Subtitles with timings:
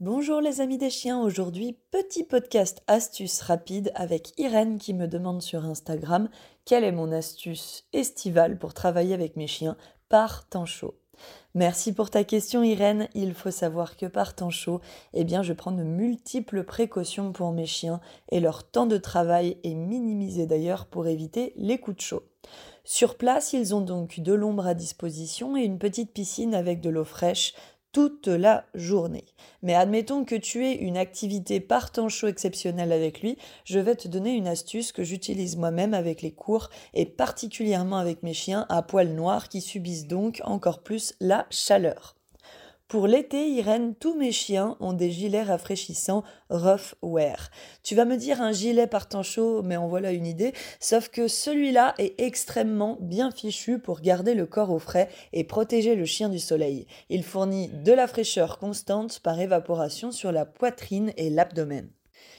[0.00, 5.40] Bonjour les amis des chiens, aujourd'hui petit podcast astuce rapide avec Irène qui me demande
[5.40, 6.28] sur Instagram
[6.64, 9.76] quelle est mon astuce estivale pour travailler avec mes chiens
[10.08, 10.96] par temps chaud.
[11.54, 14.80] Merci pour ta question Irène, il faut savoir que par temps chaud,
[15.12, 18.00] eh bien je prends de multiples précautions pour mes chiens
[18.32, 22.22] et leur temps de travail est minimisé d'ailleurs pour éviter les coups de chaud.
[22.86, 26.90] Sur place, ils ont donc de l'ombre à disposition et une petite piscine avec de
[26.90, 27.54] l'eau fraîche
[27.94, 29.24] toute la journée.
[29.62, 33.94] Mais admettons que tu aies une activité par temps chaud exceptionnelle avec lui, je vais
[33.94, 38.66] te donner une astuce que j'utilise moi-même avec les cours et particulièrement avec mes chiens
[38.68, 42.16] à poils noirs qui subissent donc encore plus la chaleur.
[42.94, 47.50] Pour l'été, Irène, tous mes chiens ont des gilets rafraîchissants Rough Wear.
[47.82, 51.08] Tu vas me dire un gilet par temps chaud, mais en voilà une idée, sauf
[51.08, 56.04] que celui-là est extrêmement bien fichu pour garder le corps au frais et protéger le
[56.04, 56.86] chien du soleil.
[57.08, 61.90] Il fournit de la fraîcheur constante par évaporation sur la poitrine et l'abdomen.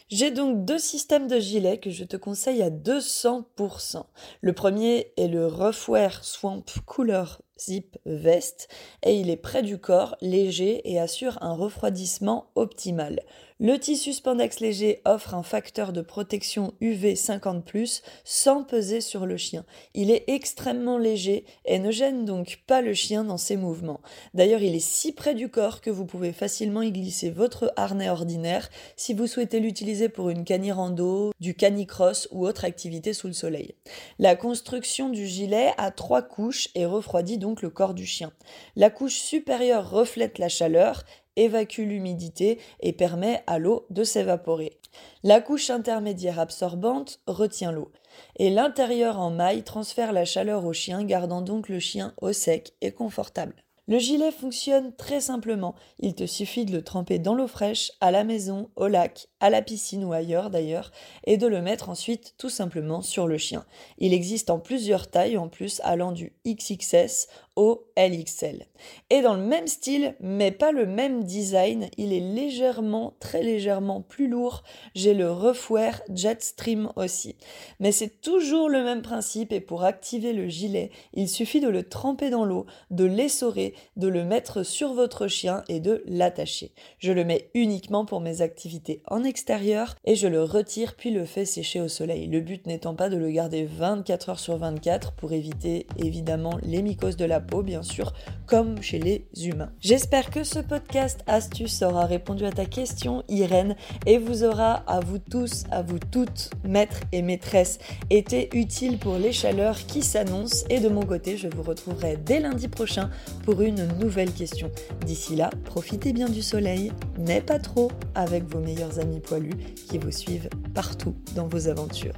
[0.08, 4.04] J'ai donc deux systèmes de gilets que je te conseille à 200%.
[4.42, 7.24] Le premier est le Roughwear Swamp Cooler
[7.60, 8.68] zip veste
[9.04, 13.22] et il est près du corps, léger et assure un refroidissement optimal.
[13.62, 19.38] Le tissu spandex léger offre un facteur de protection UV 50+, sans peser sur le
[19.38, 19.64] chien.
[19.94, 24.02] Il est extrêmement léger et ne gêne donc pas le chien dans ses mouvements.
[24.34, 28.10] D'ailleurs, il est si près du corps que vous pouvez facilement y glisser votre harnais
[28.10, 33.34] ordinaire si vous souhaitez l'utiliser pour une canirando, du canicross ou autre activité sous le
[33.34, 33.76] soleil.
[34.20, 38.32] La construction du gilet a trois couches et refroidit donc le corps du chien.
[38.76, 41.04] La couche supérieure reflète la chaleur
[41.36, 44.80] évacue l'humidité et permet à l'eau de s'évaporer.
[45.24, 47.92] La couche intermédiaire absorbante retient l'eau.
[48.38, 52.74] Et l'intérieur en maille transfère la chaleur au chien, gardant donc le chien au sec
[52.82, 53.65] et confortable.
[53.88, 55.76] Le gilet fonctionne très simplement.
[56.00, 59.52] Il te suffit de le tremper dans l'eau fraîche, à la maison, au lac, à
[59.52, 60.92] la piscine ou ailleurs d'ailleurs,
[61.26, 63.64] et de le mettre ensuite tout simplement sur le chien.
[64.00, 68.66] Il existe en plusieurs tailles en plus allant du XXS au LXL.
[69.10, 74.02] Et dans le même style, mais pas le même design, il est légèrement, très légèrement
[74.02, 74.64] plus lourd.
[74.94, 77.38] J'ai le Roughwear Jetstream aussi.
[77.80, 81.88] Mais c'est toujours le même principe et pour activer le gilet, il suffit de le
[81.88, 86.72] tremper dans l'eau, de l'essorer, de le mettre sur votre chien et de l'attacher.
[87.00, 91.26] Je le mets uniquement pour mes activités en extérieur et je le retire puis le
[91.26, 92.28] fais sécher au soleil.
[92.28, 96.82] Le but n'étant pas de le garder 24 heures sur 24 pour éviter évidemment les
[96.82, 98.14] mycoses de la bien sûr,
[98.46, 99.72] comme chez les humains.
[99.80, 103.76] J'espère que ce podcast astuce aura répondu à ta question, Irène,
[104.06, 109.18] et vous aura à vous tous, à vous toutes, maîtres et maîtresses, été utile pour
[109.18, 110.66] les chaleurs qui s'annoncent.
[110.70, 113.10] Et de mon côté, je vous retrouverai dès lundi prochain
[113.44, 114.72] pour une nouvelle question.
[115.06, 119.98] D'ici là, profitez bien du soleil, n'est pas trop avec vos meilleurs amis poilus qui
[119.98, 122.14] vous suivent partout dans vos aventures.